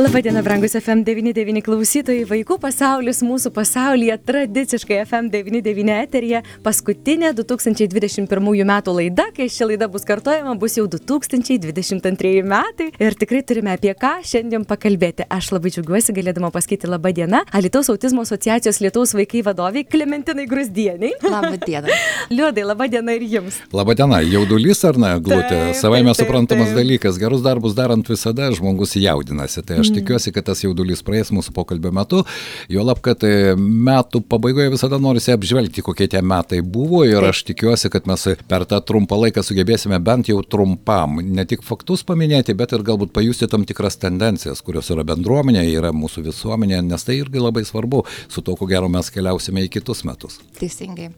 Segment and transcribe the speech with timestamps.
[0.00, 8.24] Labadiena, brangus FM99 klausytojai, vaikų pasaulis mūsų pasaulyje, tradiciškai FM99 eterija, paskutinė 2021
[8.70, 13.92] metų laida, kai ši laida bus kartojama, bus jau 2022 metai ir tikrai turime apie
[13.92, 15.26] ką šiandien pakalbėti.
[15.28, 21.12] Aš labai džiaugiuosi galėdama pasakyti labadiena Alitaus autizmo asociacijos Lietuvos vaikai vadoviai Klementinai Grusdieniai.
[21.28, 21.92] Labadiena.
[22.32, 23.60] Liūdai, labadiena ir jums.
[23.76, 26.80] Labadiena, jaudulys ar ne, glūtė, savai mes suprantamas taip.
[26.80, 29.68] dalykas, gerus darbus darant visada žmogus jaudinasi.
[29.68, 32.22] Tai aš aš tikiuosi, kad tas jaudulys praeis mūsų pokalbio metu,
[32.70, 37.42] jo lab, kad e, metų pabaigoje visada norisi apžvelgti, kokie tie metai buvo ir aš
[37.50, 42.54] tikiuosi, kad mes per tą trumpą laiką sugebėsime bent jau trumpam ne tik faktus paminėti,
[42.58, 47.20] bet ir galbūt pajusti tam tikras tendencijas, kurios yra bendruomenė, yra mūsų visuomenė, nes tai
[47.20, 50.40] irgi labai svarbu, su to, ko gero mes keliausime į kitus metus.
[50.60, 51.10] Teisingai,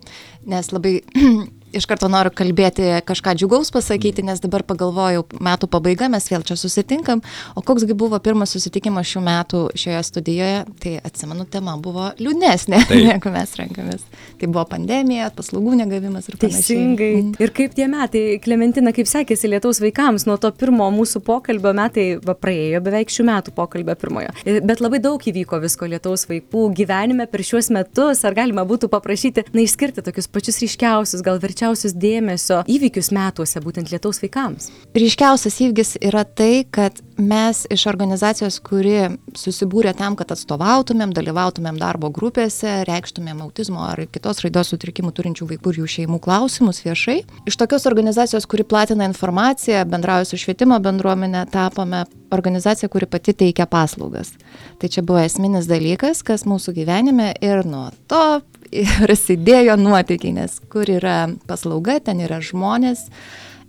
[0.48, 1.00] nes labai
[1.72, 6.56] iš karto noriu kalbėti, kažką džiugaus pasakyti, nes dabar pagalvojau, metų pabaiga, mes vėl čia
[6.60, 7.22] susitinkam,
[7.56, 13.04] o koksgi buvo pirmas susitikimas šių metų šioje studijoje, tai atsimenu, tema buvo liūdnesnė, Taip.
[13.12, 14.04] negu mes renkamės.
[14.40, 16.60] Tai buvo pandemija, paslaugų negavimas ir panašiai.
[16.60, 17.10] Teisingai.
[17.22, 17.32] Mm.
[17.42, 22.06] Ir kaip tie metai, Klementina, kaip sekėsi Lietuvos vaikams, nuo to pirmo mūsų pokalbio metai,
[22.22, 24.34] va, praėjo beveik šių metų pokalbio pirmojo.
[24.44, 29.46] Bet labai daug įvyko visko Lietuvos vaikų gyvenime per šiuos metus, ar galima būtų paprašyti,
[29.54, 34.70] na, išskirti tokius pačius ryškiausius, gal verčiausius ryškiausius dėmesio įvykius metuose būtent lietaus vaikams?
[34.98, 42.10] Ryškiausias įvykis yra tai, kad mes iš organizacijos, kuri susibūrė tam, kad atstovautumėm, dalyvautumėm darbo
[42.10, 47.20] grupėse, reikštumėm autizmo ar kitos raidos sutrikimų turinčių vaikų ir jų šeimų klausimus viešai.
[47.46, 52.02] Iš tokios organizacijos, kuri platina informaciją, bendrauja su švietimo bendruomenė, tapome
[52.34, 54.34] organizacija, kuri pati teikia paslaugas.
[54.82, 58.40] Tai čia buvo esminis dalykas, kas mūsų gyvenime ir nuo to
[59.04, 63.06] prasidėjo nuotykiai, nes kur yra paslauga, ten yra žmonės,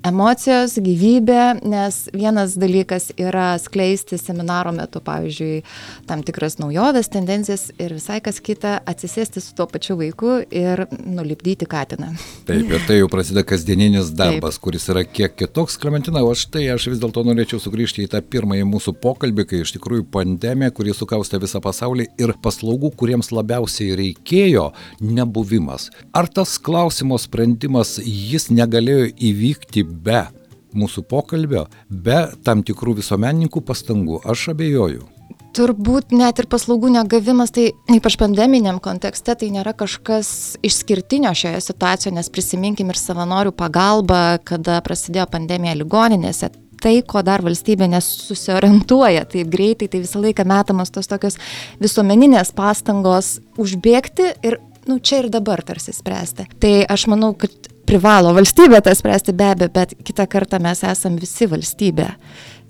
[0.03, 5.62] emocijos, gyvybė, nes vienas dalykas yra skleisti seminaro metu, pavyzdžiui,
[6.09, 11.68] tam tikras naujoves, tendencijas ir visai kas kita atsisėsti su tuo pačiu vaiku ir nulipdyti
[11.69, 12.12] katiną.
[12.47, 14.66] Taip, ir tai jau prasideda kasdieninis darbas, Taip.
[14.68, 18.68] kuris yra kiek kitoks, Klementina, o štai aš vis dėlto norėčiau sugrįžti į tą pirmąjį
[18.70, 24.70] mūsų pokalbį, kai iš tikrųjų pandemija, kuri sukaustė visą pasaulį ir paslaugų, kuriems labiausiai reikėjo,
[25.00, 25.90] nebuvimas.
[26.12, 30.25] Ar tas klausimo sprendimas, jis negalėjo įvykti be
[30.73, 34.21] mūsų pokalbio, be tam tikrų visuomenininkų pastangų.
[34.25, 35.05] Aš abejoju.
[35.53, 42.15] Turbūt net ir paslaugų negavimas, tai ypač pandeminiam kontekste, tai nėra kažkas išskirtinio šioje situacijoje,
[42.17, 46.49] nes prisiminkim ir savanorių pagalbą, kada prasidėjo pandemija ligoninėse.
[46.83, 51.37] Tai, ko dar valstybė nesusiorientuoja taip greitai, tai visą laiką metamas tos tokios
[51.79, 54.57] visuomeninės pastangos užbėgti ir
[54.89, 56.49] nu, čia ir dabar tarsi spręsti.
[56.59, 61.19] Tai aš manau, kad privalo valstybė tą spręsti be abejo, bet kitą kartą mes esam
[61.21, 62.09] visi valstybė.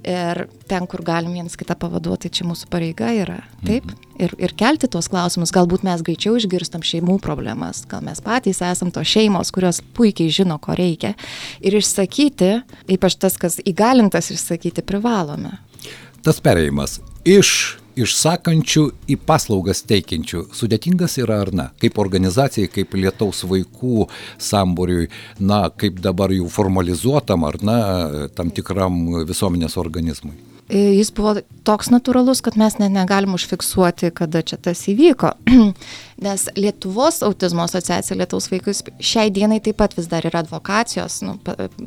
[0.04, 3.38] Ir ten, kur galim vienas kitą pavaduoti, čia mūsų pareiga yra.
[3.64, 3.86] Taip.
[3.88, 4.10] Mhm.
[4.20, 5.54] Ir, ir kelti tuos klausimus.
[5.56, 7.86] Galbūt mes greičiau išgirstam šeimų problemas.
[7.88, 11.14] Gal mes patys esam tos šeimos, kurios puikiai žino, ko reikia.
[11.64, 12.52] Ir išsakyti,
[12.98, 15.56] ypač tas, kas įgalintas išsakyti, privalome.
[16.24, 21.68] Tas perėjimas iš išsakančių į paslaugas teikiančių sudėtingas yra ar ne?
[21.82, 24.08] Kaip organizacijai, kaip lietaus vaikų
[24.42, 25.10] sambūriui,
[25.44, 27.80] na, kaip dabar jų formalizuotam ar ne,
[28.38, 30.53] tam tikram visuomenės organizmui?
[30.74, 31.36] E, jis buvo
[31.68, 35.36] toks natūralus, kad mes net negalim užfiksuoti, kada čia tas įvyko.
[36.24, 41.36] Nes Lietuvos autizmo asociacija Lietuvos vaikus šiai dienai taip pat vis dar yra advokacijos, nu,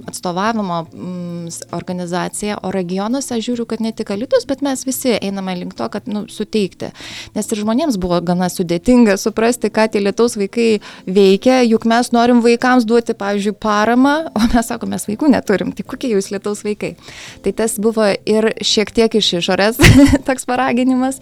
[0.07, 5.75] atstovavimo mm, organizacija, o regionuose žiūriu, kad ne tik Alitus, bet mes visi einame link
[5.79, 6.93] to, kad nu, suteikti.
[7.37, 10.69] Nes ir žmonėms buvo gana sudėtinga suprasti, ką tie Lietuvos vaikai
[11.07, 15.87] veikia, juk mes norim vaikams duoti, pavyzdžiui, paramą, o mes sakome, mes vaikų neturim, tai
[15.89, 16.95] kokie jūs Lietuvos vaikai.
[17.43, 19.81] Tai tas buvo ir šiek tiek iš išorės
[20.29, 21.21] toks paraginimas,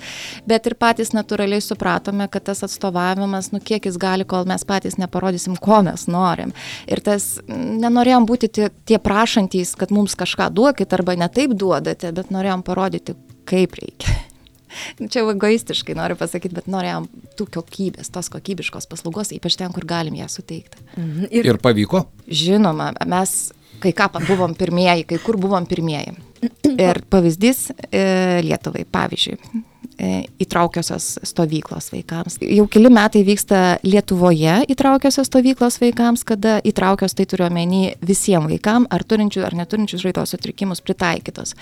[0.49, 4.99] bet ir patys natūraliai supratome, kad tas atstovavimas nu kiek jis gali, kol mes patys
[5.01, 6.55] neparodysim, ko mes norim.
[6.91, 12.35] Ir tas, nenorėjom būti tie, tie prašantys, kad mums kažką duokit arba netaip duodate, bet
[12.35, 13.17] norėjom parodyti,
[13.49, 14.21] kaip reikia.
[15.13, 17.07] Čia egoistiškai noriu pasakyti, bet norėjom
[17.39, 20.81] tų kokybės, tos kokybiškos paslaugos, ypač ten, kur galim ją suteikti.
[20.97, 21.29] Mhm.
[21.31, 22.07] Ir, ir pavyko?
[22.27, 23.53] Žinoma, mes
[23.85, 26.17] kai ką buvom pirmieji, kai kur buvom pirmieji.
[26.75, 28.03] Ir pavyzdys e,
[28.45, 29.39] Lietuvai, pavyzdžiui,
[30.43, 32.39] įtraukiosios stovyklos vaikams.
[32.43, 38.91] Jau keli metai vyksta Lietuvoje įtraukiosios stovyklos vaikams, kada įtraukios tai turiu omeny visiems vaikams,
[38.95, 41.55] ar turinčių ar neturinčių raidos sutrikimus pritaikytos.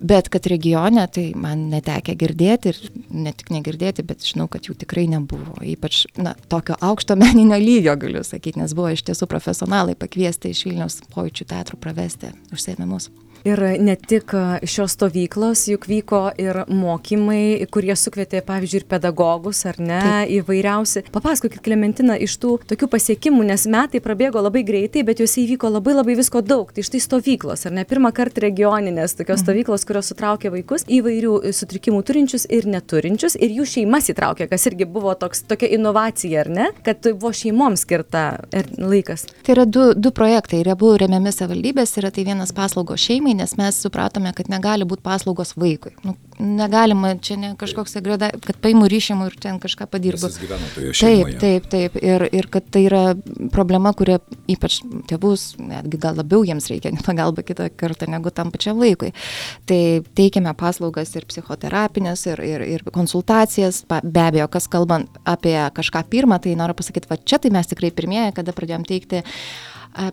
[0.00, 4.76] Bet kad regione, tai man netekia girdėti ir ne tik negirdėti, bet žinau, kad jų
[4.80, 5.58] tikrai nebuvo.
[5.62, 10.66] Ypač na, tokio aukšto meninio lygio, galiu sakyti, nes buvo iš tiesų profesionalai pakviesti iš
[10.66, 13.10] Vilnius pojūčių teatrų pravesti užsiemimus.
[13.46, 14.34] Ir ne tik
[14.68, 20.00] šios stovyklos, juk vyko ir mokymai, kurie sukvietė, pavyzdžiui, ir pedagogus, ar ne,
[20.40, 21.06] įvairiausi.
[21.12, 25.96] Papasakokit, Klementina, iš tų tokių pasiekimų, nes metai prabėgo labai greitai, bet juose įvyko labai
[25.96, 26.72] labai visko daug.
[26.74, 29.46] Tai štai stovyklos, ar ne, pirmą kartą regioninės tokios mhm.
[29.46, 34.88] stovyklos, kurios sutraukė vaikus įvairių sutrikimų turinčius ir neturinčius, ir jų šeimas įtraukė, kas irgi
[34.90, 39.26] buvo toks, tokia inovacija, ar ne, kad tai buvo šeimoms skirta er, laikas.
[39.46, 43.34] Tai yra du, du projektai, ir abu remiami savivaldybės, yra tai vienas paslaugos šeimai šeimai,
[43.38, 45.92] nes mes supratome, kad negali būti paslaugos vaikui.
[46.04, 50.30] Nu, negalima, čia ne kažkoks agreda, kad paimu ryšimu ir ten kažką padirbu.
[50.98, 51.96] Taip, taip, taip.
[52.02, 53.14] Ir, ir kad tai yra
[53.52, 58.78] problema, kuria ypač tėvus, netgi gal labiau jiems reikia pagalba kitą kartą negu tam pačiam
[58.78, 59.12] vaikui.
[59.66, 63.84] Tai teikiame paslaugas ir psichoterapinės, ir, ir, ir konsultacijas.
[63.88, 67.92] Be abejo, kas kalbant apie kažką pirmą, tai noriu pasakyti, va čia tai mes tikrai
[67.94, 69.24] pirmieji, kada pradėjom teikti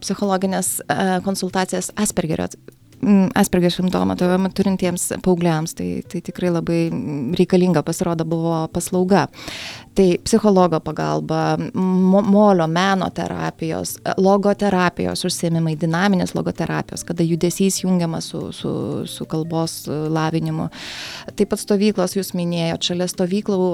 [0.01, 0.79] psichologinės
[1.25, 2.47] konsultacijas Aspergerio
[3.37, 4.15] Asperger simptomą
[4.57, 6.79] turintiems paaugliams, tai, tai tikrai labai
[7.37, 9.27] reikalinga pasirodo buvo paslauga.
[9.97, 18.51] Tai psichologo pagalba, mo, molio, meno terapijos, logoterapijos užsiemimai, dinaminės logoterapijos, kada judesys jungiamas su,
[18.53, 18.73] su,
[19.09, 20.67] su kalbos lavinimu.
[21.33, 23.71] Taip pat stovyklos jūs minėjote, šalia stovyklų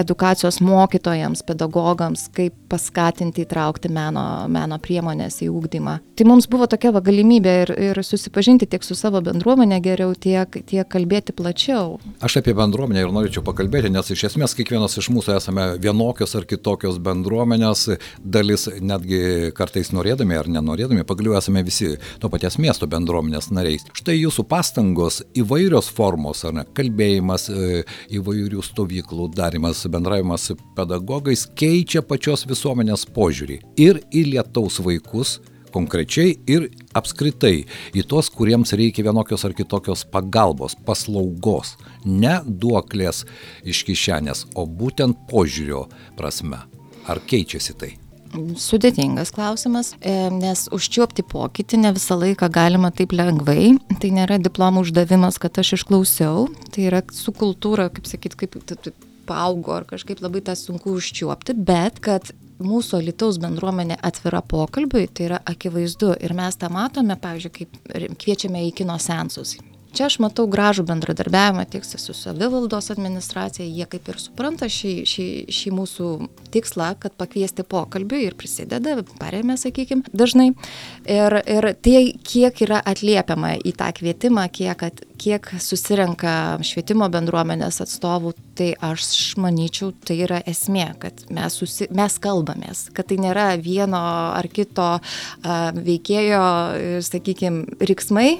[0.00, 5.98] edukacijos mokytojams, pedagogams, kaip paskatinti įtraukti meno, meno priemonės į ūkdymą.
[6.16, 10.62] Tai mums buvo tokia va, galimybė ir, ir susipažinti tiek su savo bendruomenė geriau, tiek,
[10.64, 11.98] tiek kalbėti plačiau.
[12.24, 16.46] Aš apie bendruomenę ir norėčiau pakalbėti, nes iš esmės kiekvienas iš mūsų esame vienokios ar
[16.48, 17.84] kitokios bendruomenės,
[18.22, 23.86] dalis netgi kartais norėdami ar nenorėdami, pagaliau esame visi to paties miesto bendruomenės nariais.
[23.98, 27.82] Štai jūsų pastangos įvairios formos, ar ne, kalbėjimas, e,
[28.18, 35.38] įvairių stovyklų darimas, bendravimas pedagogais keičia pačios visuomenės požiūrį ir į lietaus vaikus,
[35.74, 37.64] konkrečiai ir apskritai
[37.96, 43.24] į tuos, kuriems reikia vienokios ar kitokios pagalbos, paslaugos, ne duoklės
[43.64, 45.86] iš kišenės, o būtent požiūrio
[46.18, 46.64] prasme.
[47.08, 47.94] Ar keičiasi tai?
[48.60, 53.78] Sudėtingas klausimas, e, nes užčiuopti pokytį ne visą laiką galima taip lengvai.
[54.02, 58.58] Tai nėra diplomų uždavimas, kad aš išklausiau, tai yra su kultūra, kaip sakyt, kaip
[59.28, 62.30] paaugo ar kažkaip labai tą sunku užčiuopti, bet kad
[62.64, 68.66] mūsų Lietuvos bendruomenė atvira pokalbiui, tai yra akivaizdu ir mes tą matome, pavyzdžiui, kaip kviečiame
[68.68, 69.56] į kino sensus.
[69.96, 75.26] Čia aš matau gražų bendradarbiavimą tiek su savivaldos administracija, jie kaip ir supranta šį, šį,
[75.54, 76.08] šį mūsų
[76.52, 80.50] tikslą, kad pakviesti pokalbį ir prisideda, paremė, sakykime, dažnai.
[81.08, 84.84] Ir, ir tai, kiek yra atliepiama į tą kvietimą, kiek,
[85.18, 86.34] kiek susirenka
[86.68, 93.08] švietimo bendruomenės atstovų, tai aš manyčiau, tai yra esmė, kad mes, susi, mes kalbamės, kad
[93.08, 94.04] tai nėra vieno
[94.36, 95.00] ar kito a,
[95.72, 96.44] veikėjo,
[97.08, 98.30] sakykime, riksmai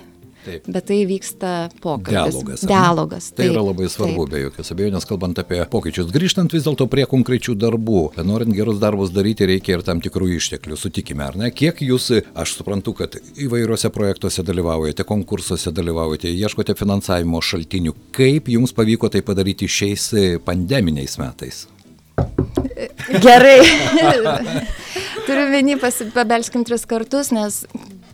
[0.49, 0.69] Taip.
[0.73, 1.53] Bet tai vyksta
[1.83, 2.35] pokalbis.
[2.35, 2.65] Dialogas.
[2.69, 3.29] Dialogas.
[3.33, 4.33] Tai taip, yra labai svarbu, taip.
[4.33, 6.09] be jokios abejonės, kalbant apie pokyčius.
[6.15, 8.03] Grįžtant vis dėlto prie konkrečių darbų.
[8.29, 11.53] Norint gerus darbus daryti, reikia ir tam tikrų išteklių, sutikime, ar ne?
[11.53, 17.97] Kiek jūs, aš suprantu, kad įvairiuose projektuose dalyvaujate, konkursuose dalyvaujate, ieškote finansavimo šaltinių.
[18.17, 20.11] Kaip jums pavyko tai padaryti šiais
[20.49, 21.67] pandeminiais metais?
[23.23, 23.61] Gerai.
[25.29, 25.77] Turiu vienį
[26.15, 27.63] pabelskim tris kartus, nes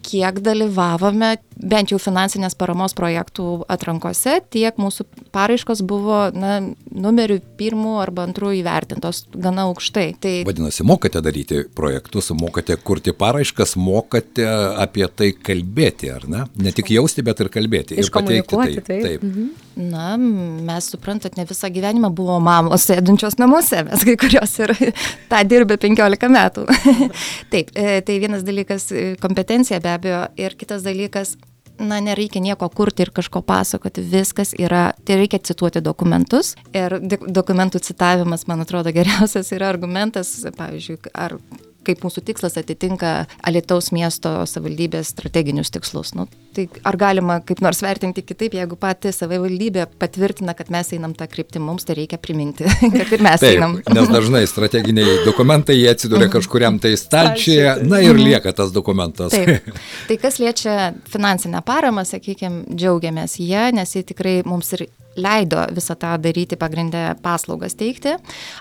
[0.05, 6.59] kiek dalyvavome bent jau finansinės paramos projektų atrankose, tiek mūsų paraiškos buvo na,
[6.91, 10.07] numeriu pirmų arba antrų įvertintos gana aukštai.
[10.21, 10.35] Tai...
[10.49, 14.47] Vadinasi, mokate daryti projektus, mokate kurti paraiškas, mokate
[14.83, 16.45] apie tai kalbėti, ar ne?
[16.59, 17.99] Ne tik jausti, bet ir kalbėti.
[18.01, 18.75] Ir pateikti tai.
[18.75, 19.07] Taip.
[19.07, 19.25] taip.
[19.25, 19.53] Mhm.
[19.75, 24.75] Na, mes suprantat, ne visą gyvenimą buvo mamos sėdinčios namuose, mes kai kurios ir
[25.31, 26.67] tą dirbė 15 metų.
[27.53, 31.35] taip, e, tai vienas dalykas e, kompetencija be abejo ir kitas dalykas
[31.79, 36.55] na, nereikia nieko kurti ir kažko pasakoti, viskas yra, tai reikia cituoti dokumentus.
[36.77, 41.39] Ir dokumentų citavimas, man atrodo, geriausias yra argumentas, pavyzdžiui, ar
[41.87, 43.13] kaip mūsų tikslas atitinka
[43.47, 46.15] Alitaus miesto savivaldybės strateginius tikslus.
[46.17, 46.27] Nu,
[46.57, 51.29] tai ar galima kaip nors vertinti kitaip, jeigu pati savivaldybė patvirtina, kad mes einam tą
[51.31, 52.67] kryptį, mums tai reikia priminti,
[52.99, 53.79] kad ir mes Taip, einam.
[53.95, 59.35] nes dažnai strateginiai dokumentai, jie atsiduria kažkuriam tai stalčiuje, na ir lieka tas dokumentas.
[59.35, 59.73] Taip.
[60.09, 64.87] Tai kas liečia finansinę paramą, sakykime, džiaugiamės ją, nes jie tikrai mums ir
[65.17, 68.17] leido visą tą daryti pagrindę paslaugas teikti.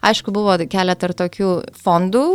[0.06, 1.52] Aišku, buvo keletą ir tokių
[1.84, 2.26] fondų,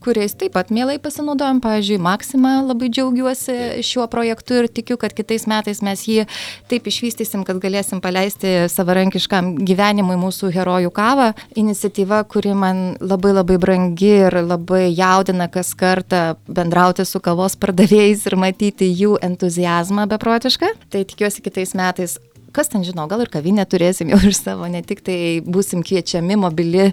[0.00, 1.60] kuriais taip pat mielai pasinaudojam.
[1.60, 6.24] Pavyzdžiui, Maksima labai džiaugiuosi šiuo projektu ir tikiu, kad kitais metais mes jį
[6.70, 11.30] taip išvystysim, kad galėsim paleisti savarankiškam gyvenimui mūsų herojų kavą.
[11.60, 18.26] Iniciatyva, kuri man labai labai brangi ir labai jaudina kas kartą bendrauti su kavos pardavėjais
[18.30, 20.74] ir matyti jų entuzijazmą beprotišką.
[20.90, 22.18] Tai tikiuosi kitais metais
[22.56, 26.38] kas ten žino, gal ir kavinę turėsim jau iš savo, ne tik tai būsim kviečiami
[26.40, 26.92] mobili e,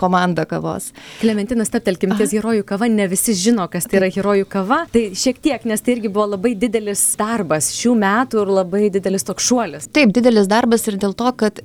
[0.00, 0.90] komanda kavos.
[1.22, 4.82] Klementina, staptelkim ties herojų kava, ne visi žino, kas tai yra herojų kava.
[4.92, 9.26] Tai šiek tiek, nes tai irgi buvo labai didelis darbas šių metų ir labai didelis
[9.28, 9.90] toks šuolis.
[9.94, 11.62] Taip, didelis darbas ir dėl to, kad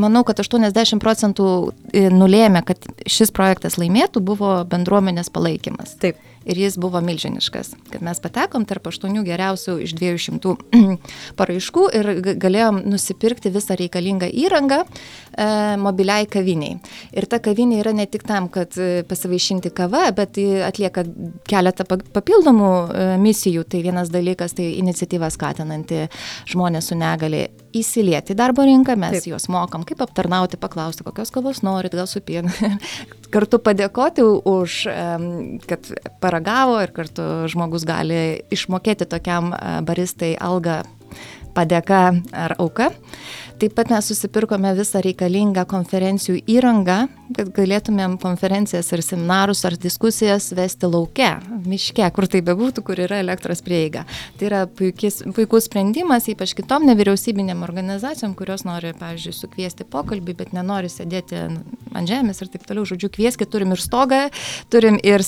[0.00, 1.50] manau, kad 80 procentų
[1.92, 5.96] e, nulėmė, kad šis projektas laimėtų, buvo bendruomenės palaikymas.
[6.02, 7.72] Taip ir jis buvo milžiniškas.
[7.90, 10.54] Kad mes patekom tarp aštuonių geriausių iš 200
[11.38, 12.10] paraiškų ir
[12.42, 15.48] galėjom nusipirkti visą reikalingą įrangą e,
[15.82, 16.78] mobiliai kaviniai.
[17.16, 21.06] Ir ta kavinė yra ne tik tam, kad e, pasivaišinti kava, bet atlieka
[21.48, 23.66] keletą papildomų e, misijų.
[23.66, 26.06] Tai vienas dalykas, tai iniciatyva skatinanti
[26.52, 27.46] žmonės su negali
[27.76, 29.30] įsilieti į darbo rinką, mes Taip.
[29.32, 32.52] juos mokam, kaip aptarnauti, paklausti, kokios kavos norit, gal su pienu.
[33.34, 34.78] kartu padėkoti už,
[35.68, 35.90] kad
[36.22, 38.20] paragavo ir kartu žmogus gali
[38.54, 39.52] išmokėti tokiam
[39.86, 40.82] baristai algą
[41.56, 42.02] padėka
[42.36, 42.90] ar auka.
[43.56, 46.96] Taip pat mes susipirkome visą reikalingą konferencijų įrangą,
[47.38, 51.30] kad galėtumėm konferencijas ar seminarus ar diskusijas vesti lauke,
[51.64, 54.02] miške, kur tai bebūtų, kur yra elektros prieiga.
[54.36, 60.52] Tai yra puikis, puikus sprendimas, ypač kitom nevyriausybinėm organizacijom, kurios nori, pavyzdžiui, sukviesti pokalbį, bet
[60.52, 62.84] nenori sėdėti ant žemės ir taip toliau.
[62.92, 64.20] Žodžiu, kvieskit, turim ir stogą,
[64.68, 65.24] turim ir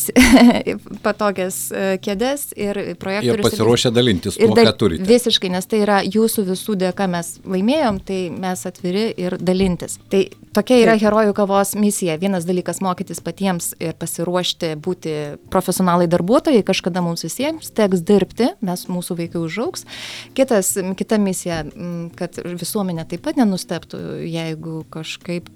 [1.06, 3.40] patogias e, kėdės ir projektorius.
[3.40, 5.08] Ir pasiruošę dalintis tuo, ką turite.
[5.08, 9.96] Visiškai, nes tai yra jūsų visų dėka mes laimėjom, tai mes atviri ir dalintis.
[10.12, 10.20] Tai
[10.56, 12.18] tokia yra herojų kavos misija.
[12.20, 15.14] Vienas dalykas mokytis patiems ir pasiruošti būti
[15.52, 19.86] profesionalai darbuotojai, kažkada mums visiems teks dirbti, mes mūsų vaikai užauks.
[20.38, 21.62] Kitas, kita misija,
[22.18, 25.50] kad visuomenė taip pat nenusteptų, jeigu kažkaip,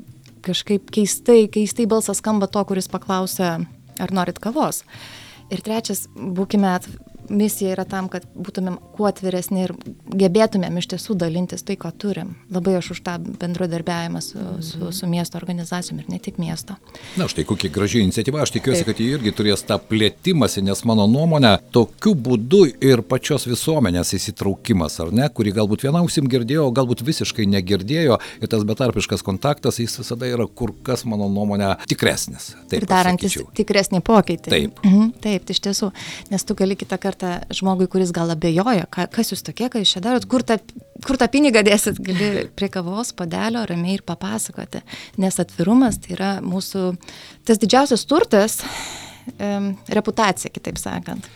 [0.46, 3.58] kažkaip keistai, keistai balsas skamba to, kuris paklausia,
[4.02, 4.82] ar norit kavos.
[5.52, 6.78] Ir trečias, būkime
[7.28, 9.72] misija yra tam, kad būtumėm kuo atviresni ir
[10.18, 12.34] gebėtumėm iš tiesų dalintis tai, ko turim.
[12.52, 16.76] Labai aš už tą bendradarbiavimą su, su, su miesto organizacijom ir ne tik miesto.
[17.16, 21.06] Na, štai kokia graži iniciatyva, aš tikiuosi, kad jie irgi turės tą plėtimąsi, nes mano
[21.10, 27.04] nuomonė, tokiu būdu ir pačios visuomenės įsitraukimas, ar ne, kuri galbūt viena ausim girdėjo, galbūt
[27.06, 32.52] visiškai negirdėjo ir tas betarpiškas kontaktas, jis visada yra kur kas, mano nuomonė, tikresnis.
[32.68, 34.52] Taip, ir darantis tikresnį pokytį.
[34.52, 34.82] Taip.
[34.84, 35.90] Mhm, taip, iš tiesų,
[36.32, 39.94] nes tu gali kitą kartą žmogui, kuris gal abejoja, ką, kas jūs tokie, ką jūs
[39.96, 40.58] čia darot, kur tą,
[41.06, 44.82] kur tą pinigą dėsit, gali prie kavos padelio ramiai ir papasakoti.
[45.22, 46.84] Nes atvirumas tai yra mūsų
[47.48, 48.60] tas didžiausias turtas,
[49.38, 51.28] um, reputacija, kitaip sakant.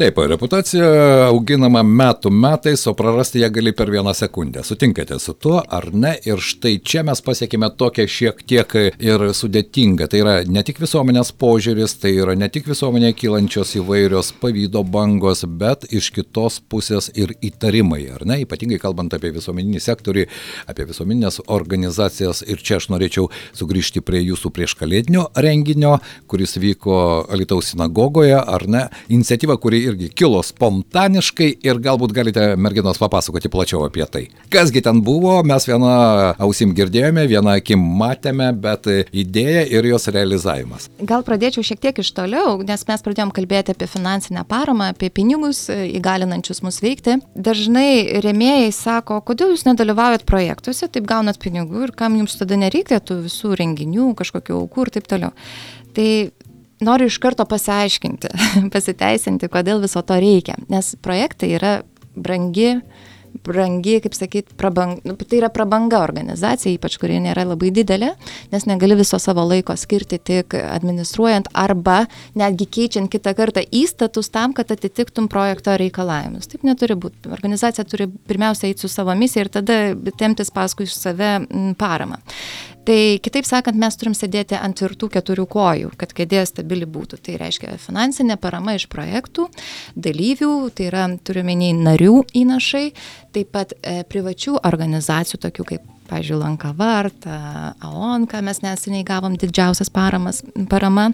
[0.00, 0.86] Taip, reputacija
[1.26, 4.62] auginama metų metais, o prarasti ją gali per vieną sekundę.
[4.64, 6.14] Sutinkate su tuo ar ne?
[6.24, 10.06] Ir štai čia mes pasiekime tokią šiek tiek ir sudėtingą.
[10.08, 15.44] Tai yra ne tik visuomenės požiūris, tai yra ne tik visuomenėje kylančios įvairios pavydo bangos,
[15.44, 18.40] bet iš kitos pusės ir įtarimai, ar ne?
[18.46, 20.24] Ypatingai kalbant apie visuomeninį sektorių,
[20.64, 22.40] apie visuomeninės organizacijas.
[22.48, 26.96] Ir čia aš norėčiau sugrįžti prie jūsų prieškalėdinio renginio, kuris vyko
[27.28, 28.88] Alitaus sinagogoje, ar ne?
[29.12, 34.24] Iniciatyva, kuri irgi kilo spontaniškai ir galbūt galite merginos papasakoti plačiau apie tai.
[34.52, 35.92] Kasgi ten buvo, mes vieną
[36.42, 40.88] ausim girdėjome, vieną akim matėme, bet idėja ir jos realizavimas.
[41.00, 45.66] Gal pradėčiau šiek tiek iš toliau, nes mes pradėjom kalbėti apie finansinę paramą, apie pinigus
[45.70, 47.18] įgalinančius mus veikti.
[47.34, 53.00] Dažnai remėjai sako, kodėl jūs nedalyvaujat projektuose, taip gaunat pinigų ir kam jums tada nereikia
[53.02, 55.34] tų visų renginių, kažkokių aukų ir taip toliau.
[55.94, 56.10] Tai
[56.84, 58.32] noriu iš karto pasiaiškinti,
[58.74, 60.58] pasiteisinti, kodėl viso to reikia.
[60.72, 61.78] Nes projektai yra
[62.16, 62.76] brangi,
[63.46, 68.10] brangi, kaip sakyt, prabang, nu, tai yra prabanga organizacija, ypač kuri nėra labai didelė,
[68.50, 72.02] nes negali viso savo laiko skirti tik administruojant arba
[72.38, 76.50] netgi keičiant kitą kartą įstatus tam, kad atitiktum projekto reikalavimus.
[76.50, 77.30] Taip neturi būti.
[77.30, 79.78] Organizacija turi pirmiausia eiti su savo misija ir tada
[80.18, 81.36] temtis paskui save
[81.78, 82.18] paramą.
[82.88, 87.20] Tai kitaip sakant, mes turim sėdėti ant tvirtų keturių kojų, kad kėdė stabili būtų.
[87.20, 89.50] Tai reiškia finansinė parama iš projektų,
[90.00, 92.86] dalyvių, tai yra turiuomeniai narių įnašai,
[93.36, 99.90] taip pat e, privačių organizacijų, tokių kaip pavyzdžiui, Lanka Varta, Aonka, mes neseniai gavom didžiausias
[99.94, 101.10] paramas, parama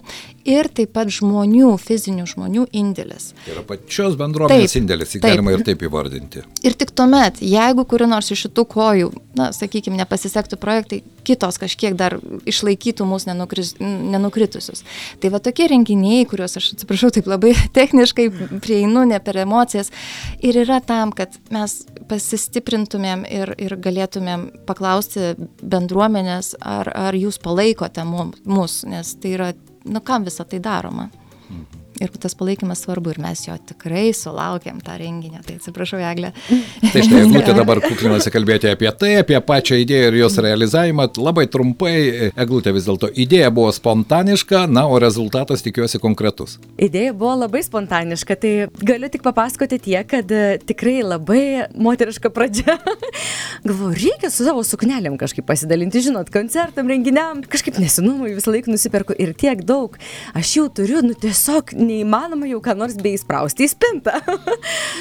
[0.46, 3.32] ir taip pat žmonių, fizinių žmonių indėlis.
[3.44, 6.44] Tai yra pačios bendruomenės taip, indėlis, jį galima ir taip įvardinti.
[6.66, 11.96] Ir tik tuomet, jeigu kuri nors iš šitų kojų, na, sakykime, nepasisektų projektai, kitos kažkiek
[11.98, 14.84] dar išlaikytų mūsų nenukris, nenukritusius.
[15.20, 18.28] Tai va tokie renginiai, kuriuos aš atsiprašau, taip labai techniškai
[18.62, 19.92] prieinu, ne per emocijas,
[20.40, 25.34] ir yra tam, kad mes pasistiprintumėm ir, ir galėtumėm paklausyti paklausti
[25.66, 29.50] bendruomenės, ar, ar jūs palaikote mus, nes tai yra,
[29.84, 31.10] nu kam visą tai daroma.
[31.50, 35.40] Mhm ir tas palaikymas svarbu ir mes jo tikrai sulaukėm tą renginį.
[35.46, 36.32] Tai atsiprašau, Eglė.
[36.92, 41.08] Tai štai, Eglutė dabar kuklinasi kalbėti apie tai, apie pačią idėją ir jos realizavimą.
[41.20, 41.96] Labai trumpai,
[42.36, 46.58] Eglutė vis dėlto idėja buvo spontaniška, na, o rezultatas tikiuosi konkretus.
[46.76, 52.76] Idėja buvo labai spontaniška, tai galiu tik papasakoti tiek, kad e, tikrai labai moteriška pradžia.
[53.66, 59.16] Galvoju, reikia su savo suknelėm kažkaip pasidalinti, žinot, koncertam, renginiam, kažkaip nesinumui visą laiką nusiperku
[59.18, 59.96] ir tiek daug.
[60.36, 64.18] Aš jau turiu, nu tiesiog neįmanoma jau ką nors beisprausti į spintą.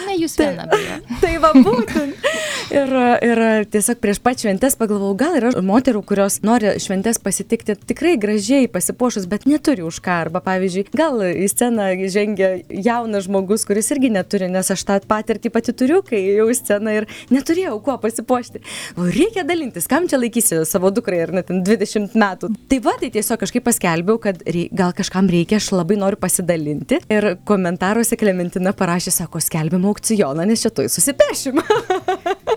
[0.05, 0.67] Na, jūs viena.
[0.71, 0.81] Tai,
[1.21, 2.29] tai va būtent.
[2.73, 3.39] Ir, ir
[3.69, 9.27] tiesiog prieš pat šventės pagalvojau, gal yra moterų, kurios nori šventės pasitikti tikrai gražiai pasipuošus,
[9.29, 10.15] bet neturi už ką.
[10.25, 15.51] Arba pavyzdžiui, gal į sceną žengia jaunas žmogus, kuris irgi neturi, nes aš tą patirtį
[15.53, 18.63] pati turiu, kai jau į sceną ir neturėjau kuo pasipuošti.
[18.97, 22.51] O reikia dalintis, kam čia laikysi savo dukrai ir net 20 metų.
[22.71, 26.74] Tai va, tai tiesiog kažkaip paskelbiau, kad rei, gal kažkam reikia, aš labai noriu pasidalinti
[26.75, 26.99] pasidalinti.
[27.09, 31.61] Ir komentaruose Klementina parašė, sako, skelbiam aukcioną, nes čia tuoj susipešim.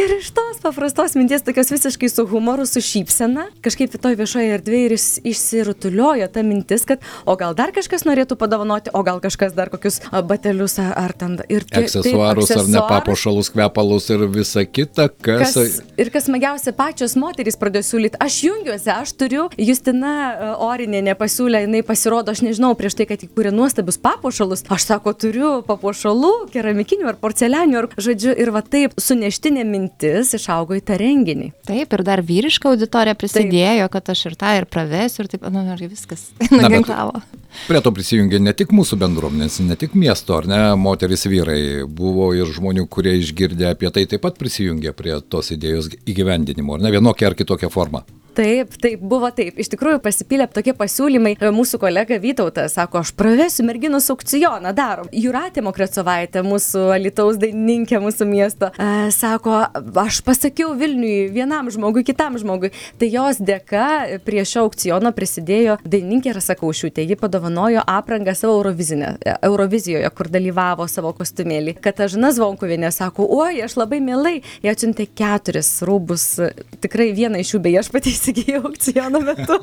[0.00, 4.86] Ir iš tos paprastos minties, tokios visiškai su humoru, su šypsena, kažkaip toj viešoje erdvėje
[4.86, 4.94] ir
[5.28, 9.98] išsirutuliojo ta mintis, kad o gal dar kažkas norėtų padovanoti, o gal kažkas dar kokius
[10.30, 15.58] batelius ar ten ir tie, aksesuarus taip, ar ne papuošalus, kvepalus ir visa kita, kas...
[15.58, 20.14] kas ir kas smagiausia, pačios moterys pradėjo siūlyti, aš jungiuosi, aš turiu, Justina
[20.64, 25.52] Orinė nepasiūlė, jinai pasirodo, aš nežinau, prieš tai, kad įkūrė nuostabius papuošalus, aš sako, turiu
[25.68, 30.96] papuošalų, keramikinių ar porcelianių, ar žodžiu, ir va taip suneštinė mintis mintis išaugo į tą
[31.00, 31.50] renginį.
[31.66, 33.92] Taip, ir dar vyriška auditorija prisidėjo, taip.
[33.92, 37.20] kad aš ir tą ir pravesiu, ir taip, nu, ir viskas nuginklavo.
[37.66, 42.32] Prie to prisijungė ne tik mūsų bendruomenės, ne tik miesto, ar ne, moteris vyrai, buvo
[42.34, 46.94] ir žmonių, kurie išgirdė apie tai, taip pat prisijungė prie tos idėjos įgyvendinimo, ar ne,
[46.94, 48.04] vienokia ar kitokia forma.
[48.34, 49.56] Taip, taip, buvo taip.
[49.58, 51.34] Iš tikrųjų pasipylė tokie pasiūlymai.
[51.54, 55.08] Mūsų kolega Vytautas sako, aš pravesiu merginos aukcioną, darom.
[55.10, 59.56] Juratė Mokrecovaitė, mūsų Alitaus dainininkė mūsų miesto, e, sako,
[60.04, 62.70] aš pasakiau Vilniui vienam žmogui, kitam žmogui.
[63.00, 67.02] Tai jos dėka prie šio aukciono prisidėjo dainininkė Rasa Kaušiutė.
[67.10, 71.76] Ji padovanojo aprangą savo e, Eurovizijoje, kur dalyvavo savo kostiumėlį.
[71.82, 76.30] Katažina Zvonkuvienė sako, oi, aš labai mielai, jie atsiuntė keturis rūbus,
[76.78, 79.56] tikrai vieną iš jų beje aš pati įsigijau aukciono metu.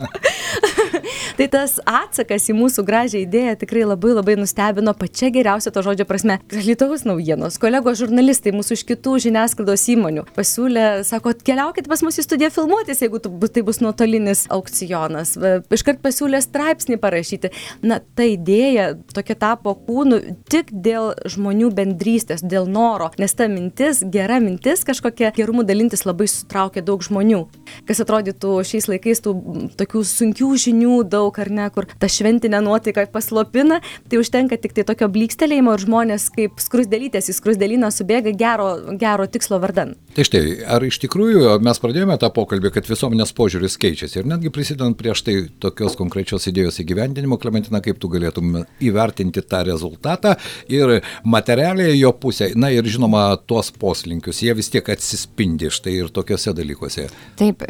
[1.37, 6.07] Tai tas atsakas į mūsų gražią idėją tikrai labai labai nustebino pačia geriausia to žodžio
[6.09, 6.39] prasme.
[6.51, 12.25] Lietuvos naujienos, kolegos žurnalistai mūsų iš kitų žiniasklaidos įmonių pasiūlė, sako, keliaukit pas mus į
[12.25, 15.35] studiją filmuotis, jeigu tai bus nuotolinis aukcionas.
[15.77, 17.53] Iškart pasiūlė straipsnį parašyti.
[17.85, 20.19] Na, ta idėja tokia tapo kūnu
[20.49, 26.29] tik dėl žmonių bendrystės, dėl noro, nes ta mintis, gera mintis, kažkokia gerumu dalintis labai
[26.31, 27.45] sutraukė daug žmonių.
[27.87, 29.33] Kas atrodytų tų šiais laikais tų
[29.79, 34.85] tokių sunkių žinių daug, ar ne, kur ta šventinė nuotaika paslopina, tai užtenka tik tai
[34.87, 39.95] tokio blykstelėjimo ir žmonės kaip skrusdelytės į skrusdelyną subėga gero, gero tikslo vardan.
[40.15, 44.51] Tai štai, ar iš tikrųjų mes pradėjome tą pokalbį, kad visuomenės požiūris keičiasi ir netgi
[44.53, 50.35] prisidant prieš tai tokios konkrečios idėjos įgyvendinimo, Klementina, kaip tu galėtum įvertinti tą rezultatą
[50.71, 56.11] ir materialiai jo pusę, na ir žinoma, tuos poslinkius, jie vis tiek atsispindi štai ir
[56.13, 57.07] tokiuose dalykuose.
[57.39, 57.63] Taip,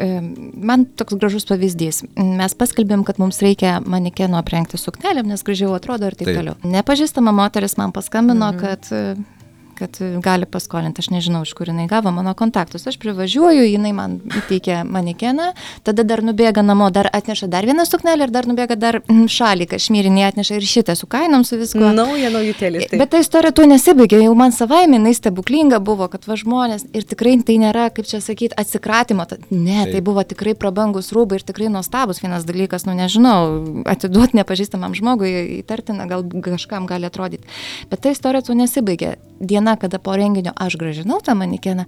[0.54, 2.02] man toks gražus pavyzdys.
[2.16, 3.47] Mes paskelbėm, kad mums reikia
[3.86, 6.40] manikeno aprengti suknelėm, nes gražiau atrodo ir taip, taip.
[6.40, 6.56] toliau.
[6.64, 8.60] Nepažįstama moteris man paskambino, mhm.
[8.60, 9.37] kad
[9.78, 12.86] kad gali paskolinti, aš nežinau, iš kur jinai gavo mano kontaktus.
[12.90, 15.52] Aš privažiuoju, jinai man įteikia manikeną,
[15.86, 20.24] tada dar nubėga namo, dar atneša dar vieną suknelę ir dar nubėga dar šalį, kažmyrinį
[20.28, 21.92] atneša ir šitą su kainom, su viskuo.
[21.94, 22.88] Nauja naujutėlė.
[22.98, 27.06] Bet ta istorija tuo nesibaigė, jau man savaime jinai stebuklinga buvo, kad va žmonės ir
[27.08, 29.26] tikrai tai nėra, kaip čia sakyti, atsikratimo.
[29.50, 34.96] Ne, tai buvo tikrai prabangus rūbai ir tikrai nuostabus vienas dalykas, nu nežinau, atiduoti nepažįstamam
[34.98, 37.48] žmogui įtartina, gal kažkam gali atrodyti.
[37.90, 39.16] Bet ta istorija tuo nesibaigė.
[39.38, 41.84] Diena diena, kada po renginio aš gražinau tą manikeną,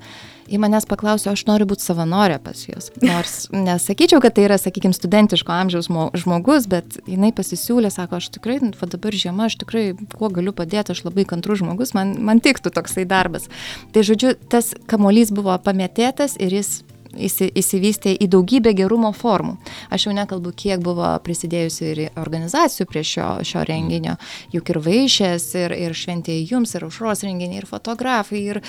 [0.51, 2.91] į manęs paklausė, aš noriu būti savanorė pas jūs.
[3.03, 8.59] Nors nesakyčiau, kad tai yra, sakykime, studentiško amžiaus žmogus, bet jinai pasisiūlė, sako, aš tikrai,
[8.61, 12.73] va dabar žiema, aš tikrai kuo galiu padėti, aš labai kantrus žmogus, man, man tiktų
[12.75, 13.49] toksai darbas.
[13.95, 16.81] Tai žodžiu, tas kamolys buvo pamėtėtas ir jis
[17.15, 19.57] įsivystė į daugybę gerumo formų.
[19.91, 24.17] Aš jau nekalbu, kiek buvo prisidėjusi ir organizacijų prie šio, šio renginio,
[24.55, 28.63] juk ir vaišės, ir, ir šventėjai jums, ir užros renginiai, ir fotografai, ir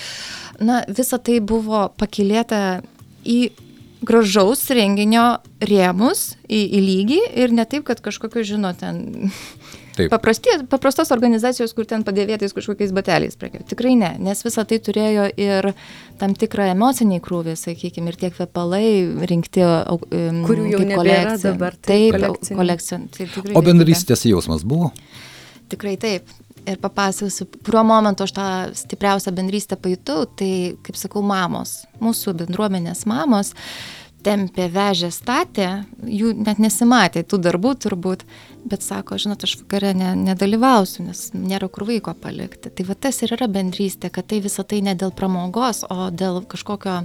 [0.60, 2.82] na, visa tai buvo pakilėta
[3.22, 3.52] į
[4.02, 9.30] gražaus renginio rėmus, į, į lygį ir ne taip, kad kažkokio, žinot, ten
[9.92, 10.08] Taip.
[10.12, 13.66] Paprasti, paprastos organizacijos, kur ten padėvėtais kažkokiais bateliais prekiauja.
[13.68, 15.68] Tikrai ne, nes visa tai turėjo ir
[16.20, 18.86] tam tikrą emocinį krūvį, sakykime, ir tie kvepalai
[19.28, 21.76] rinkti, um, kurių jau nebėra dabar.
[21.76, 23.02] Taip, taip kolekcija.
[23.12, 24.94] Tai o bendrystės jausmas buvo?
[25.72, 26.32] Tikrai taip.
[26.62, 28.44] Ir papasakosiu, kuriuo momentu aš tą
[28.78, 33.50] stipriausią bendrystę pajutau, tai, kaip sakau, mamos, mūsų bendruomenės mamos
[34.22, 35.68] tempė, vežė, statė,
[36.06, 38.24] jų net nesimatė tų darbų turbūt,
[38.64, 42.70] bet sako, žinot, aš vakare ne, nedalyvausiu, nes nėra kur vaiko palikti.
[42.70, 46.42] Tai va tas ir yra bendrystė, kad tai visą tai ne dėl pramogos, o dėl
[46.48, 47.02] kažkokio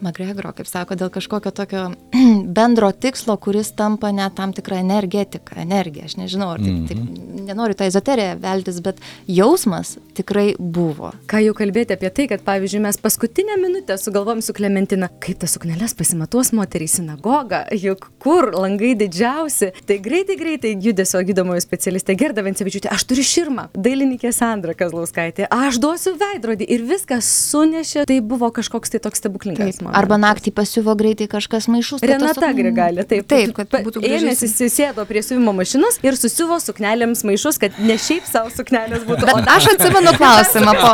[0.00, 1.82] Magregoro, kaip sako, dėl kažkokio tokio
[2.58, 6.10] bendro tikslo, kuris tampa net tam tikrą energetiką, energiją.
[6.10, 6.88] Aš nežinau, ar taip, mm -hmm.
[6.88, 11.12] taip nenoriu tą ezoteriją veltis, bet jausmas tikrai buvo.
[11.30, 15.54] Ką jau kalbėti apie tai, kad pavyzdžiui mes paskutinę minutę sugalvom su Klementina, kaip tas
[15.56, 22.44] sukneles pasimatuos moteriai sinagogą, juk kur langai didžiausi, tai greitai, greitai judesio gydomojo specialistė Gerda
[22.46, 28.50] Vencevičiūtė, aš turiu širmą, dailininkė Sandra Kazlauskaitė, aš duosiu veidrodį ir viskas sunešė, tai buvo
[28.54, 29.80] kažkoks tai toks stebuklingas.
[29.80, 32.04] Taip, Arba naktį pasiuvo greitai kažkas maišus.
[32.10, 33.26] Renata Grigalė, taip.
[33.30, 34.20] Taip, kad būtų gražiai.
[34.20, 39.28] Ėmėsi, susėdo prie siuvimo mašinos ir susiuvo suknelėms maišus, kad ne šiaip savo suknelės būtų.
[39.30, 40.74] Bet aš atsimenu klausimą.
[40.80, 40.92] Po,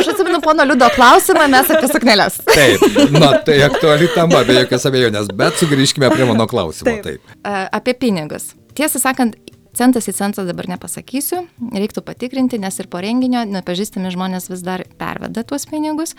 [0.00, 2.40] aš atsimenu pono Liudo klausimą, mes apie suknelės.
[2.50, 6.90] Taip, na tai aktuali tema, be jokios abejonės, bet sugrįžkime prie mano klausimo.
[6.90, 7.24] Taip.
[7.24, 7.34] taip.
[7.74, 8.52] Apie pinigus.
[8.74, 9.36] Tiesą sakant,
[9.76, 14.86] centas į centą dabar nepasakysiu, reiktų patikrinti, nes ir po renginio nepažįstami žmonės vis dar
[15.00, 16.14] perveda tuos pinigus.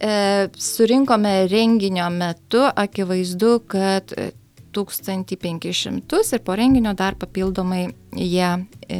[0.00, 4.12] E, surinkome renginio metu, akivaizdu, kad
[4.72, 8.50] 1500 ir po renginio dar papildomai jie
[8.86, 8.98] e,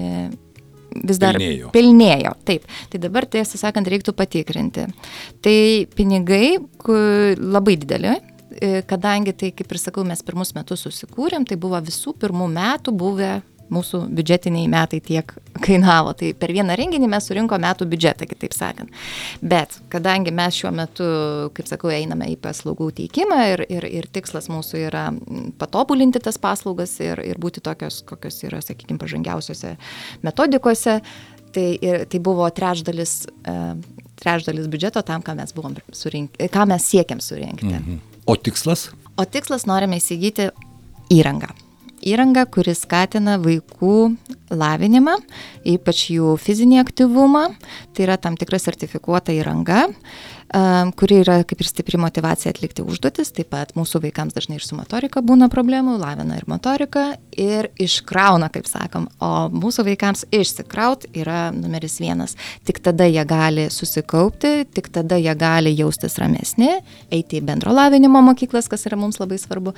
[1.04, 1.70] vis dar pilnėjo.
[1.74, 2.32] pilnėjo.
[2.48, 4.88] Taip, tai dabar tiesą sakant reiktų patikrinti.
[5.44, 5.58] Tai
[5.94, 6.56] pinigai
[7.38, 8.16] labai dideli,
[8.58, 12.96] e, kadangi tai, kaip ir sakau, mes pirmus metus susikūrėm, tai buvo visų pirmų metų
[12.98, 13.36] buvę
[13.72, 15.32] mūsų biudžetiniai metai tiek
[15.64, 16.14] kainavo.
[16.18, 18.92] Tai per vieną renginį mes surinko metų biudžetą, kitaip sakant.
[19.40, 21.08] Bet kadangi mes šiuo metu,
[21.56, 25.06] kaip sakau, einame į paslaugų teikimą ir, ir, ir tikslas mūsų yra
[25.60, 29.76] patobulinti tas paslaugas ir, ir būti tokios, kokios yra, sakykime, pažangiausiose
[30.26, 30.98] metodikose,
[31.54, 33.72] tai, ir, tai buvo trečdalis, uh,
[34.20, 35.54] trečdalis biudžeto tam, ką mes,
[35.96, 37.72] surink, ką mes siekiam surinkti.
[37.72, 38.02] Mhm.
[38.28, 38.90] O tikslas?
[39.18, 40.50] O tikslas norime įsigyti
[41.14, 41.54] įrangą
[42.06, 43.94] įranga, kuri skatina vaikų
[44.54, 45.18] lavinimą,
[45.68, 47.44] ypač jų fizinį aktyvumą.
[47.94, 49.88] Tai yra tam tikra sertifikuota įranga,
[50.96, 53.32] kuri yra kaip ir stipri motivacija atlikti užduotis.
[53.36, 57.04] Taip pat mūsų vaikams dažnai ir su motorika būna problemų, lavina ir motoriką
[57.36, 59.10] ir iškrauna, kaip sakom.
[59.20, 62.38] O mūsų vaikams išsikraut yra numeris vienas.
[62.68, 66.78] Tik tada jie gali susikaupti, tik tada jie gali jaustis ramesni,
[67.12, 69.76] eiti į bendro lavinimo mokyklas, kas yra mums labai svarbu.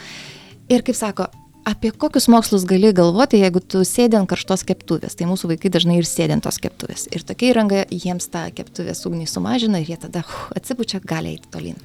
[0.71, 1.27] Ir kaip sako,
[1.71, 5.17] apie kokius mokslus gali galvoti, jeigu tu sėdi ant karštos keptuvės.
[5.19, 7.07] Tai mūsų vaikai dažnai ir sėdi ant tos keptuvės.
[7.15, 11.51] Ir tokia įranga jiems tą keptuvės ugnį sumažina ir jie tada uh, atsipučia, gali eiti
[11.53, 11.79] tolyn.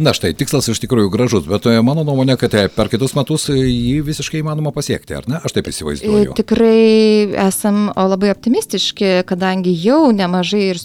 [0.00, 3.48] Na štai, tikslas iš tikrųjų gražus, bet e, mano nuomonė, kad e, per kitus metus
[3.52, 5.40] e, jį visiškai įmanoma pasiekti, ar ne?
[5.44, 6.36] Aš taip įsivaizduoju.
[6.38, 10.80] Tikrai esam labai optimistiški, kadangi jau nemažai ir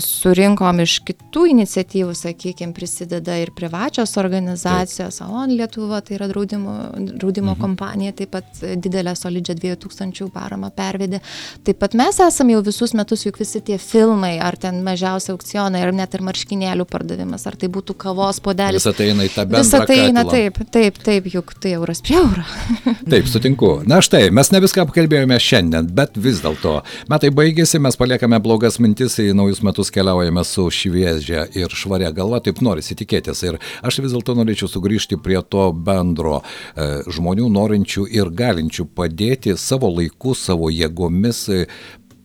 [0.00, 7.52] surinkom iš kitų iniciatyvų, sakykime, prisideda ir privačios organizacijos, ON Lietuva, tai yra draudimo, draudimo
[7.52, 7.60] mhm.
[7.60, 11.20] kompanija, taip pat didelę solidžią 2000 paramą pervedė.
[11.66, 15.84] Taip pat mes esam jau visus metus, juk visi tie filmai, ar ten mažiausia aukcionai,
[15.84, 18.80] ar net ir marškinėlių pardavimas, ar tai būtų kavos podelis.
[18.80, 19.64] Visą tai eina į tą bendrą.
[19.66, 22.46] Visą tai eina taip, taip, taip, juk tai euras prie euro.
[23.12, 23.74] taip, sutinku.
[23.88, 26.78] Na štai, mes ne viską apkalbėjome šiandien, bet vis dėlto
[27.12, 32.38] metai baigėsi, mes paliekame blogas mintis į naujus metus keliaujame su šviežia ir švaria galva,
[32.40, 33.42] taip norisi tikėtis.
[33.48, 39.56] Ir aš vis dėlto norėčiau sugrįžti prie to bendro e, žmonių norinčių ir galinčių padėti
[39.58, 41.64] savo laiku, savo jėgomis e,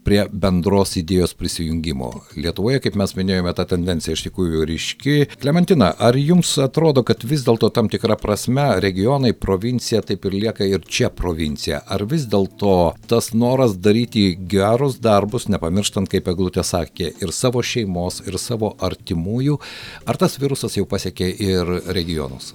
[0.08, 2.10] prie bendros idėjos prisijungimo.
[2.40, 5.16] Lietuvoje, kaip mes minėjome, ta tendencija iš tikrųjų ryški.
[5.42, 10.68] Klementina, ar jums atrodo, kad vis dėlto tam tikra prasme regionai, provincija taip ir lieka
[10.68, 11.82] ir čia provincija?
[11.92, 12.78] Ar vis dėlto
[13.12, 19.60] tas noras daryti gerus darbus, nepamirštant, kaip Eglutė sakė, ir savo šeimos, ir savo artimųjų,
[20.08, 22.54] ar tas virusas jau pasiekė ir regionus?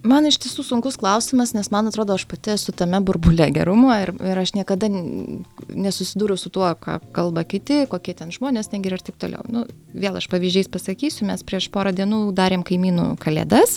[0.00, 4.14] Man iš tiesų sunkus klausimas, nes man atrodo, aš pati esu tame burbulė gerumo ir,
[4.24, 9.18] ir aš niekada nesusidūriau su tuo, ką kalba kiti, kokie ten žmonės negeri ir taip
[9.20, 9.44] toliau.
[9.52, 13.76] Nu, vėl aš pavyzdžiais pasakysiu, mes prieš porą dienų darėm kaimynų kalėdas,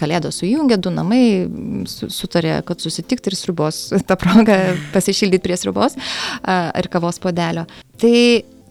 [0.00, 1.22] kalėdos sujungė, du namai
[1.86, 4.58] sutarė, kad susitikti ir sriubos, tą progą
[4.96, 5.94] pasišildyti prie sriubos
[6.42, 7.68] ar kavos podelio.
[8.02, 8.16] Tai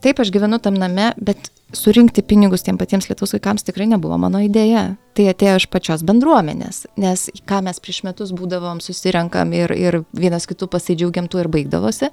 [0.03, 4.41] taip, aš gyvenu tam name, bet surinkti pinigus tiem patiems Lietuvos vaikams tikrai nebuvo mano
[4.43, 4.93] idėja.
[5.13, 10.47] Tai atėjo iš pačios bendruomenės, nes ką mes prieš metus būdavom susirenkam ir, ir vienas
[10.49, 12.09] kitų pasidžiaugiam tuo ir baigdavosi,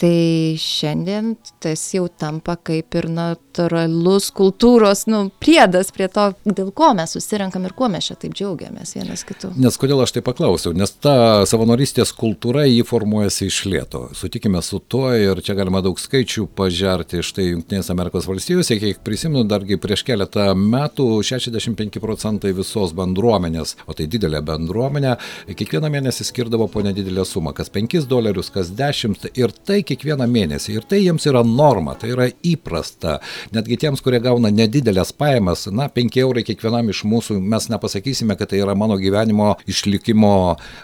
[0.00, 6.90] tai šiandien tas jau tampa kaip ir natūralus kultūros nu, priedas prie to, dėl ko
[6.96, 9.52] mes susirenkam ir kuo mes čia taip džiaugiamės vienas kitu.
[9.56, 14.02] Nes kodėl aš tai paklausiau, nes ta savanorystės kultūra jį formuojasi iš lėto.
[14.18, 17.22] Sutikime su tuo ir čia galima daug skaičių pažerti.
[17.26, 23.96] Štai Junktinės Amerikos valstijose, kiek prisimenu, dargi prieš keletą metų 65 procentai visos bendruomenės, o
[23.96, 25.16] tai didelė bendruomenė,
[25.56, 30.76] kiekvieną mėnesį skirdavo po nedidelę sumą, kas 5 dolerius, kas 10 ir tai kiekvieną mėnesį.
[30.76, 33.18] Ir tai jiems yra norma, tai yra įprasta.
[33.54, 38.52] Netgi tiems, kurie gauna nedidelės pajamas, na, 5 eurai kiekvienam iš mūsų, mes nepasakysime, kad
[38.52, 40.34] tai yra mano gyvenimo išlikimo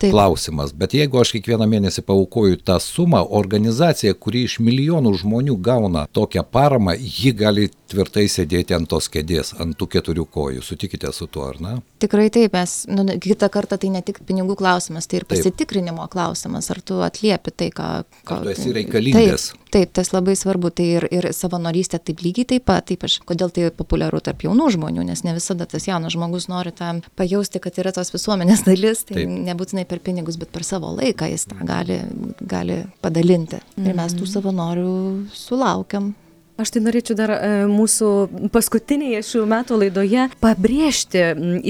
[0.00, 0.10] Taip.
[0.10, 0.74] klausimas.
[0.76, 6.46] Bet jeigu aš kiekvieną mėnesį paukoju tą sumą, organizacija, kuri iš milijonų žmonių gauna tokią
[6.48, 10.64] paramą, ji gali tvirtai sėdėti ant tos kėdės, ant tų keturių kojų.
[10.64, 11.74] Sutikite su tuo, ar ne?
[12.02, 16.14] Tikrai taip, mes nu, kitą kartą tai ne tik pinigų klausimas, tai ir pasitikrinimo taip.
[16.16, 17.88] klausimas, ar tu atliepi tai, ką...
[18.28, 19.50] ką ar tu esi reikalingas.
[19.52, 20.72] Taip, taip, tas labai svarbu.
[20.72, 25.04] Tai ir, ir savanorystė taip lygiai taip pat, ypač kodėl tai populiaru tarp jaunų žmonių,
[25.10, 29.20] nes ne visada tas jaunas žmogus nori tam pajausti, kad yra tos visuomenės dalis, tai
[29.20, 29.36] taip.
[29.50, 32.00] nebūtinai per pinigus, bet per savo laiką jis tą gali,
[32.40, 33.62] gali padalinti.
[33.82, 34.32] Ir mes tų mhm.
[34.36, 34.96] savanorių
[35.36, 36.12] sulaukiam
[36.60, 38.08] Aš tai norėčiau dar e, mūsų
[38.52, 41.22] paskutinėje šių metų laidoje pabrėžti,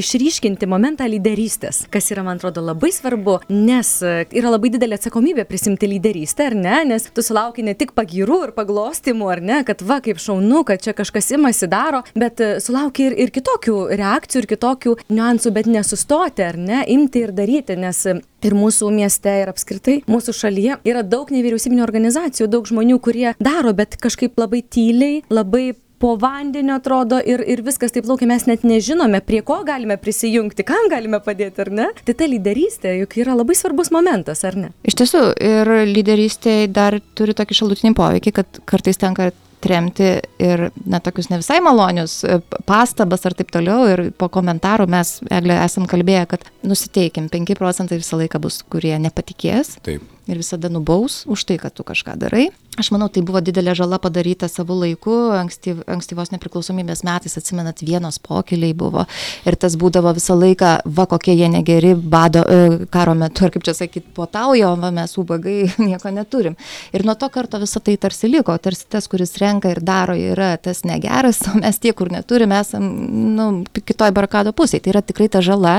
[0.03, 5.47] išryškinti momentą lyderystės, kas yra, man atrodo, labai svarbu, nes e, yra labai didelė atsakomybė
[5.47, 9.87] prisimti lyderystę, ar ne, nes tu sulauki ne tik pagirų ir paglostimų, ar ne, kad
[9.87, 14.43] va, kaip šaunu, kad čia kažkas imasi daro, bet e, sulauki ir, ir kitokių reakcijų,
[14.43, 18.03] ir kitokių niuansų, bet nesustoti, ar ne, imti ir daryti, nes
[18.47, 23.75] ir mūsų mieste, ir apskritai mūsų šalyje yra daug nevyriausybinio organizacijų, daug žmonių, kurie daro,
[23.77, 28.65] bet kažkaip labai tyliai, labai po vandeniu atrodo ir, ir viskas taip plaukia, mes net
[28.67, 31.87] nežinome, prie ko galime prisijungti, kam galime padėti, ar ne?
[32.03, 34.73] Tai ta lyderystė juk yra labai svarbus momentas, ar ne?
[34.83, 39.31] Iš tiesų, ir lyderystė dar turi tokį šalutinį poveikį, kad kartais tenka
[39.63, 40.09] tremti
[40.43, 43.87] ir na, tokius ne visai malonius e, pastabas ar taip toliau.
[43.93, 48.95] Ir po komentarų mes, Eglė, esam kalbėję, kad nusiteikim, 5 procentai visą laiką bus, kurie
[49.03, 49.77] nepatikės.
[49.87, 50.05] Taip.
[50.31, 52.51] Ir visada nubaus už tai, kad tu kažką darai.
[52.81, 58.17] Aš manau, tai buvo didelė žala padaryta savo laiku, ankstyv, ankstyvos nepriklausomybės metais, atsimenat, vienos
[58.25, 59.03] pokeliai buvo
[59.45, 63.67] ir tas būdavo visą laiką, va kokie jie negeri, bado e, karo metu, ar kaip
[63.67, 66.57] čia sakyti, potaujo, va mes ubagai nieko neturim.
[66.97, 70.55] Ir nuo to karto visą tai tarsi liko, tarsi tas, kuris renka ir daro, yra
[70.57, 72.89] tas negeras, o mes tie, kur neturim, esam,
[73.37, 73.51] nu,
[73.85, 74.87] kitoj barkado pusėje.
[74.87, 75.75] Tai yra tikrai ta žala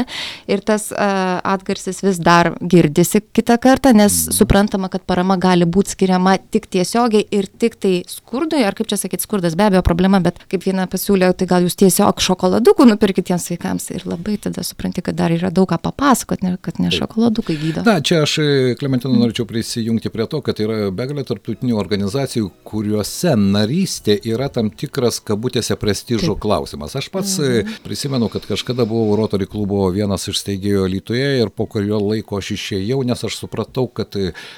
[0.45, 4.37] ir tas uh, atgarsis vis dar girdisi kitą kartą, nes mm.
[4.37, 8.89] suprantama, kad parama gali būti skiriama tik tie tiesiogiai ir tik tai skurdui, ar kaip
[8.91, 12.87] čia sakyti, skurdas be abejo problema, bet kaip viena pasiūlė, tai gal jūs tiesiog šokoladukų
[12.89, 16.79] nupirkite tiems vaikams ir labai tada supranti, kad dar yra daug ką papasakoti, ne, kad
[16.83, 17.85] ne šokoladukai gydo.
[17.87, 18.35] Na, čia aš,
[18.79, 25.21] Klementina, norėčiau prisijungti prie to, kad yra begalė tarptautinių organizacijų, kuriuose narystė yra tam tikras
[25.23, 26.97] kabutėse prestižo klausimas.
[26.99, 27.79] Aš pats mhm.
[27.85, 32.53] prisimenu, kad kažkada buvau Rotary klubo vienas iš steigėjų Lietuvoje ir po kurio laiko aš
[32.57, 34.17] išėjau, nes aš supratau, kad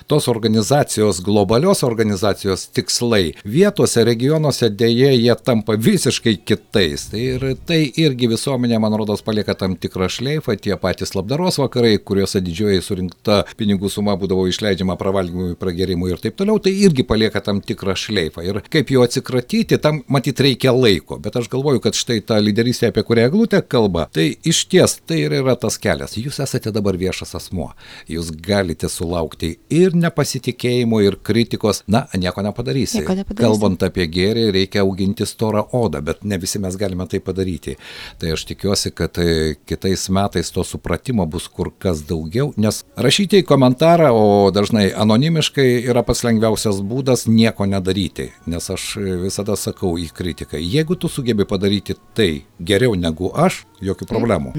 [0.10, 3.34] tos organizacijos, globalios organizacijos, organizacijos tikslai.
[3.46, 7.10] Vietose, regionuose dėje jie tampa visiškai kitais.
[7.12, 11.98] Tai ir tai irgi visuomenė, man rodos, palieka tam tikrą šleifą, tie patys labdaros vakarai,
[11.98, 17.42] kuriuose didžioji surinkta pinigų suma būdavo išleidžiama pravalgymui, pragerimui ir taip toliau, tai irgi palieka
[17.42, 18.46] tam tikrą šleifą.
[18.46, 21.20] Ir kaip jo atsikratyti, tam matyt reikia laiko.
[21.20, 25.26] Bet aš galvoju, kad štai ta lyderystė, apie kurią Glūtė kalba, tai iš ties tai
[25.26, 26.16] ir yra tas kelias.
[26.16, 27.72] Jūs esate dabar viešas asmuo.
[28.12, 33.00] Jūs galite sulaukti ir nepasitikėjimo, ir kritikos, na, nieko nepadarysi.
[33.02, 33.46] Nieko nepadarysi.
[33.46, 37.76] Kalbant apie gėrį, reikia auginti storą odą, bet ne visi mes galime tai padaryti.
[38.22, 43.42] Tai aš tikiuosi, kad e, kitais metais to supratimo bus kur kas daugiau, nes rašyti
[43.44, 48.88] į komentarą, o dažnai anonimiškai yra pats lengviausias būdas nieko nedaryti, nes aš
[49.26, 54.54] visada sakau į kritiką, jeigu tu sugebi padaryti tai geriau negu aš, jokių problemų.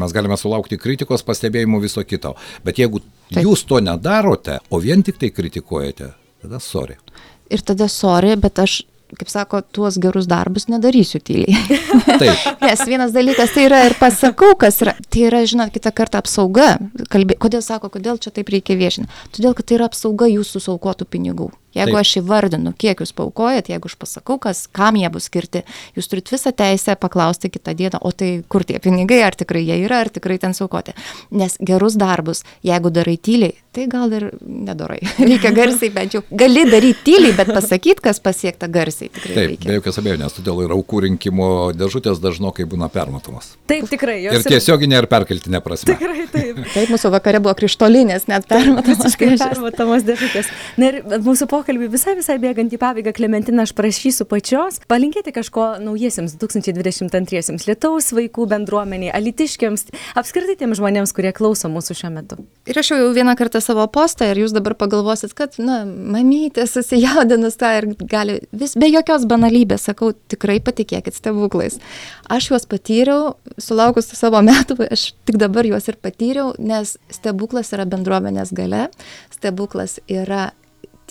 [0.00, 3.02] Mes galime sulaukti kritikos, pastebėjimų viso kito, bet jeigu
[3.34, 6.12] jūs to nedarote, o vien tik tai kritikuojate,
[6.46, 6.96] tada sorry.
[7.52, 11.54] Ir tada sorry, bet aš kaip sako, tuos gerus darbus nedarysiu tyliai.
[12.20, 12.46] Taip.
[12.64, 14.96] Nes vienas dalykas tai yra ir pasakau, kas yra.
[15.12, 16.72] Tai yra, žinot, kitą kartą apsauga.
[17.12, 19.22] Kalbė, kodėl sako, kodėl čia taip reikia viešinti?
[19.36, 21.52] Todėl, kad tai yra apsauga jūsų saukotų pinigų.
[21.76, 22.00] Jeigu Taip.
[22.00, 25.62] aš įvardinu, kiek jūs paukojat, jeigu aš pasakau, kas, kam jie bus skirti,
[25.96, 29.76] jūs turite visą teisę paklausti kitą dieną, o tai kur tie pinigai, ar tikrai jie
[29.84, 30.96] yra, ar tikrai ten saukoti.
[31.36, 35.02] Nes gerus darbus, jeigu darai tyliai, tai gal ir nedarai.
[35.28, 36.22] Reikia garsiai bent jau.
[36.32, 39.12] Gali daryti tyliai, bet pasakyti, kas pasiekta garsiai.
[39.12, 39.68] Taip, reikia.
[39.68, 43.52] be jokios abejonės, todėl ir aukų rinkimo dėžutės dažnokai būna permatomas.
[43.68, 44.18] Taip, tikrai.
[44.24, 45.92] Ir tiesioginė, ir perkeltinė prasme.
[45.92, 46.62] Tikrai, taip.
[46.72, 49.18] Taip, mūsų vakare buvo krištolinės, net permatomos.
[49.20, 50.48] Permatomos dėžutės.
[50.80, 55.32] Na ir mūsų pokalbis pokalbį visai visai bėgant į pabaigą, Klementina, aš prašysiu pačios palinkėti
[55.34, 62.38] kažko naujiesiams 2022 lietaus vaikų bendruomeniai, alitiškiams, apskritai tiems žmonėms, kurie klauso mūsų šiuo metu.
[62.70, 67.72] Aš jau vieną kartą savo postą ir jūs dabar pagalvosit, kad, na, mamytė susijaudinus tą
[67.80, 71.80] ir gali vis be jokios banalybės, sakau, tikrai patikėkit stebuklais.
[72.30, 77.88] Aš juos patyriau, sulaukus savo metų, aš tik dabar juos ir patyriau, nes stebuklas yra
[77.90, 78.86] bendruomenės gale,
[79.34, 80.52] stebuklas yra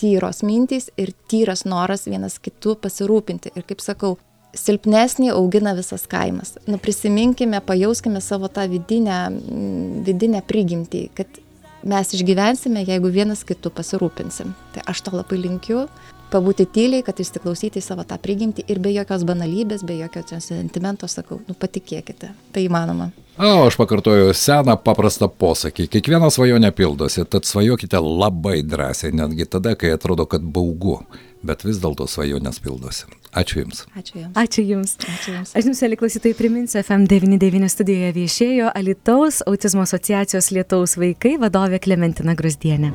[0.00, 3.52] tyros mintys ir tyras noras vienas kitų pasirūpinti.
[3.56, 4.16] Ir kaip sakau,
[4.56, 6.56] silpnesnį augina visas kaimas.
[6.68, 9.20] Nu, prisiminkime, pajauskime savo tą vidinę,
[10.06, 11.40] vidinę prigimtį, kad
[11.86, 14.54] mes išgyvensime, jeigu vienas kitų pasirūpinsim.
[14.74, 15.86] Tai aš to labai linkiu,
[16.32, 21.08] pabūti tyliai, kad įsiklausyti į savo tą prigimtį ir be jokios banalybės, be jokio sentimento
[21.10, 23.12] sakau, nu patikėkite, tai įmanoma.
[23.36, 25.90] O aš pakartoju seną paprastą posakį.
[25.92, 31.02] Kiekviena svajonė pildosi, tad svajokite labai drąsiai, netgi tada, kai atrodo, kad baugu.
[31.44, 33.04] Bet vis dėlto svajonės pildosi.
[33.36, 33.84] Ačiū Jums.
[33.92, 34.32] Ačiū Jums.
[34.40, 34.96] Ačiū Jums.
[35.04, 35.52] Ačiū Jums.
[35.52, 42.34] Aš Jums, mėly klausytojai, priminsiu, FM99 studijoje viešėjo Alitaus autizmo asociacijos Lietaus vaikai vadovė Klementina
[42.38, 42.94] Grusdienė.